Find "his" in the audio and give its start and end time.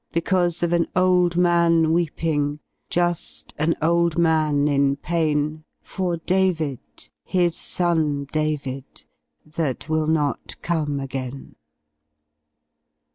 7.23-7.55